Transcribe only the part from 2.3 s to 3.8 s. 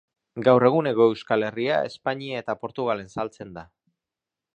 eta Portugalen saltzen da.